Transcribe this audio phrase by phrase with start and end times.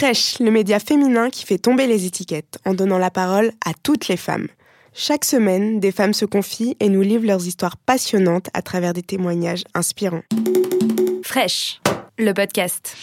[0.00, 4.06] Fresh, le média féminin qui fait tomber les étiquettes en donnant la parole à toutes
[4.06, 4.46] les femmes.
[4.94, 9.02] Chaque semaine, des femmes se confient et nous livrent leurs histoires passionnantes à travers des
[9.02, 10.22] témoignages inspirants.
[11.24, 11.80] Fresh,
[12.16, 12.94] le podcast.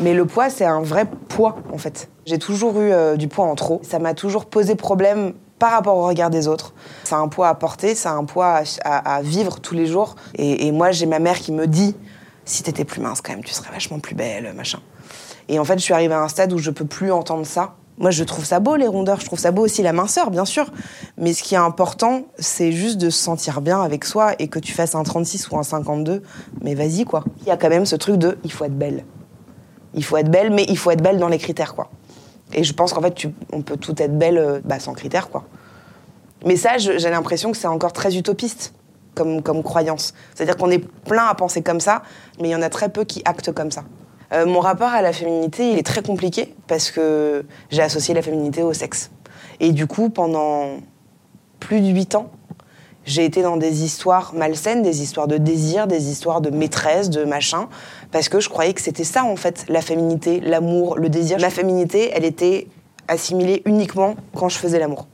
[0.00, 2.10] Mais le poids, c'est un vrai poids, en fait.
[2.26, 3.80] J'ai toujours eu euh, du poids en trop.
[3.84, 6.72] Ça m'a toujours posé problème par rapport au regard des autres.
[7.04, 10.16] C'est un poids à porter, c'est un poids à, vivre tous les jours.
[10.34, 11.94] Et, moi, j'ai ma mère qui me dit
[12.44, 14.80] si t'étais plus mince, quand même, tu serais vachement plus belle, machin.
[15.48, 17.74] Et en fait, je suis arrivée à un stade où je peux plus entendre ça.
[17.98, 19.20] Moi, je trouve ça beau, les rondeurs.
[19.20, 20.72] Je trouve ça beau aussi, la minceur, bien sûr.
[21.18, 24.58] Mais ce qui est important, c'est juste de se sentir bien avec soi et que
[24.58, 26.22] tu fasses un 36 ou un 52.
[26.62, 27.24] Mais vas-y, quoi.
[27.42, 29.04] Il y a quand même ce truc de il faut être belle.
[29.92, 31.90] Il faut être belle, mais il faut être belle dans les critères, quoi.
[32.52, 33.14] Et je pense qu'en fait,
[33.52, 35.44] on peut tout être belle euh, bah, sans critères, quoi.
[36.46, 38.72] Mais ça, j'ai l'impression que c'est encore très utopiste
[39.14, 40.14] comme, croyance.
[40.34, 42.02] C'est-à-dire qu'on est plein à penser comme ça,
[42.40, 43.84] mais il y en a très peu qui actent comme ça.
[44.32, 48.22] Euh, mon rapport à la féminité, il est très compliqué parce que j'ai associé la
[48.22, 49.10] féminité au sexe.
[49.58, 50.78] Et du coup, pendant
[51.58, 52.30] plus de huit ans,
[53.10, 57.24] j'ai été dans des histoires malsaines, des histoires de désir, des histoires de maîtresse, de
[57.24, 57.68] machin,
[58.12, 61.38] parce que je croyais que c'était ça en fait, la féminité, l'amour, le désir.
[61.40, 62.68] La féminité, elle était
[63.08, 65.08] assimilée uniquement quand je faisais l'amour.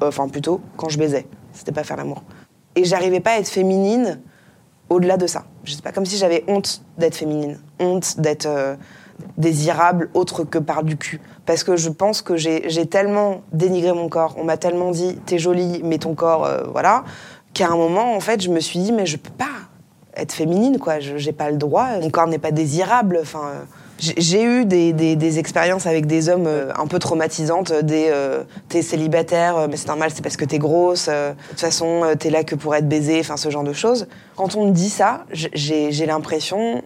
[0.00, 1.26] Enfin plutôt quand je baisais.
[1.52, 2.22] C'était pas faire l'amour.
[2.76, 4.20] Et j'arrivais pas à être féminine
[4.88, 5.44] au-delà de ça.
[5.64, 8.74] Je sais pas, comme si j'avais honte d'être féminine, honte d'être euh,
[9.36, 11.20] désirable autre que par du cul.
[11.46, 15.38] Parce que je pense que j'ai tellement dénigré mon corps, on m'a tellement dit t'es
[15.38, 17.04] jolie, mais ton corps, euh, voilà,
[17.54, 19.46] qu'à un moment, en fait, je me suis dit mais je peux pas
[20.16, 20.98] être féminine, quoi.
[20.98, 23.20] J'ai pas le droit, mon corps n'est pas désirable.
[23.22, 23.64] Enfin, euh,
[23.98, 28.12] j'ai eu des, des, expériences avec des hommes euh, un peu traumatisantes, des
[28.68, 32.44] t'es célibataire, mais c'est normal, c'est parce que t'es grosse, de toute façon, t'es là
[32.44, 34.06] que pour être baisée, enfin ce genre de choses.
[34.36, 36.82] Quand on me dit ça, j'ai l'impression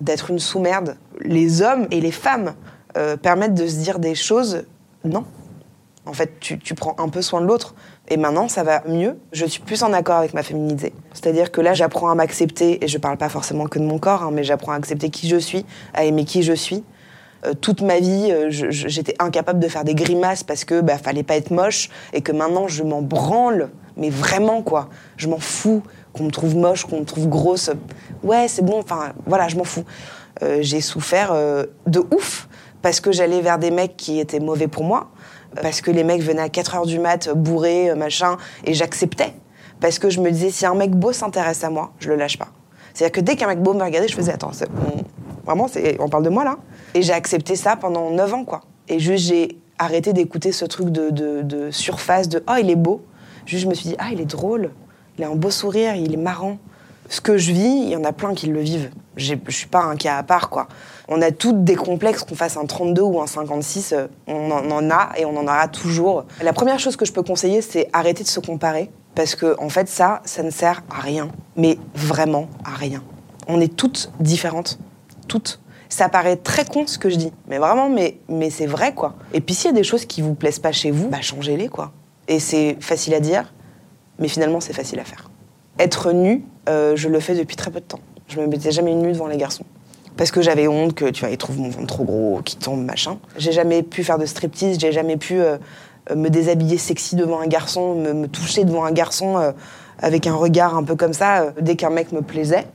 [0.00, 0.96] d'être une sous-merde.
[1.20, 2.54] Les hommes et les femmes
[2.96, 4.64] euh, permettent de se dire des choses.
[5.04, 5.24] Non.
[6.06, 7.74] En fait, tu, prends un peu soin de l'autre.
[8.08, 9.18] Et maintenant, ça va mieux.
[9.32, 10.94] Je suis plus en accord avec ma féminité.
[11.12, 14.22] C'est-à-dire que là, j'apprends à m'accepter, et je parle pas forcément que de mon corps,
[14.22, 16.82] hein, mais j'apprends à accepter qui je suis, à aimer qui je suis.
[17.44, 21.22] Euh, toute ma vie, euh, j'étais incapable de faire des grimaces parce que bah, fallait
[21.22, 23.68] pas être moche, et que maintenant, je m'en branle.
[23.98, 24.88] Mais vraiment, quoi.
[25.18, 25.82] Je m'en fous
[26.14, 27.70] qu'on me trouve moche, qu'on me trouve grosse.
[28.22, 29.84] Ouais, c'est bon, enfin, voilà, je m'en fous.
[30.42, 32.48] Euh, j'ai souffert euh, de ouf
[32.82, 35.10] parce que j'allais vers des mecs qui étaient mauvais pour moi,
[35.62, 39.34] parce que les mecs venaient à 4 heures du mat, bourrés, euh, machin, et j'acceptais.
[39.80, 42.38] Parce que je me disais, si un mec beau s'intéresse à moi, je le lâche
[42.38, 42.48] pas.
[42.94, 44.52] C'est-à-dire que dès qu'un mec beau me regardait, je faisais, attends,
[45.44, 45.66] vraiment,
[45.98, 46.56] on parle de moi là
[46.94, 48.62] Et j'ai accepté ça pendant 9 ans, quoi.
[48.88, 53.02] Et juste, j'ai arrêté d'écouter ce truc de, de, surface, de, oh, il est beau.
[53.46, 54.70] Juste, je me suis dit, ah, il est drôle
[55.18, 56.58] il a un beau sourire, il est marrant.
[57.08, 58.90] Ce que je vis, il y en a plein qui le vivent.
[59.16, 60.68] Je suis pas un cas à part, quoi.
[61.08, 64.90] On a toutes des complexes, qu'on fasse un 32 ou un 56, euh, on en,
[64.90, 66.26] a et on en aura toujours.
[66.42, 68.90] La première chose que je peux conseiller, c'est arrêter de se comparer.
[69.14, 71.28] Parce que, en fait, ça, ça ne sert à rien.
[71.56, 73.02] Mais vraiment à rien.
[73.48, 74.78] On est toutes différentes.
[75.26, 75.60] Toutes.
[75.88, 77.32] Ça paraît très con ce que je dis.
[77.48, 79.14] Mais vraiment, mais, mais c'est vrai, quoi.
[79.32, 81.68] Et puis s'il y a des choses qui vous plaisent pas chez vous, bah changez-les,
[81.68, 81.92] quoi.
[82.28, 83.54] Et c'est facile à dire,
[84.18, 85.30] mais finalement c'est facile à faire.
[85.78, 88.00] Être nu, euh, je le fais depuis très peu de temps.
[88.28, 89.64] Je me mettais jamais nue devant les garçons.
[90.16, 92.84] Parce que j'avais honte que, tu vois, ils trouvent mon ventre trop gros, qui tombe,
[92.84, 93.18] machin.
[93.36, 95.56] J'ai jamais pu faire de striptease, j'ai jamais pu euh,
[96.14, 99.52] me déshabiller sexy devant un garçon, me, toucher devant un garçon euh,
[100.00, 101.52] avec un regard un peu comme ça.
[101.60, 102.66] dès qu'un mec me plaisait,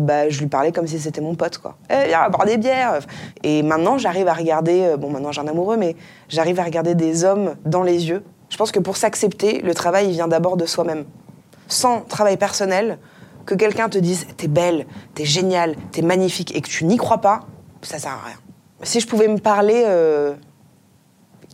[0.00, 1.76] bah, je lui parlais comme si c'était mon pote, quoi.
[1.90, 2.98] Eh, viens boire des bières
[3.44, 5.94] Et maintenant, j'arrive à regarder, bon, maintenant j'ai un amoureux, mais
[6.28, 10.10] j'arrive à regarder des hommes dans les yeux je pense que pour s'accepter, le travail
[10.10, 11.04] vient d'abord de soi-même.
[11.68, 12.98] Sans travail personnel,
[13.44, 17.18] que quelqu'un te dise t'es belle, t'es géniale, t'es magnifique et que tu n'y crois
[17.18, 17.40] pas,
[17.82, 18.36] ça sert à rien.
[18.82, 19.82] Si je pouvais me parler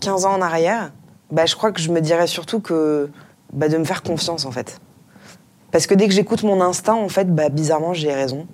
[0.01, 0.93] 15 euh, ans en arrière,
[1.31, 3.09] bah, je crois que je me dirais surtout que
[3.53, 4.81] bah, de me faire confiance en fait.
[5.71, 8.47] Parce que dès que j'écoute mon instinct, en fait, bah, bizarrement, j'ai raison.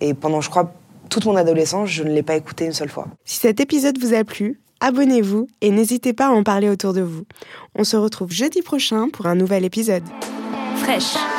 [0.00, 0.72] Et pendant, je crois,
[1.08, 3.08] toute mon adolescence, je ne l'ai pas écouté une seule fois.
[3.24, 7.00] Si cet épisode vous a plu, abonnez-vous et n'hésitez pas à en parler autour de
[7.00, 7.24] vous.
[7.74, 10.04] On se retrouve jeudi prochain pour un nouvel épisode.
[10.84, 11.33] Fraîche